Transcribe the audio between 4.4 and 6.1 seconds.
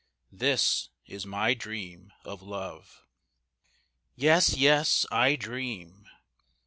yes, I dream.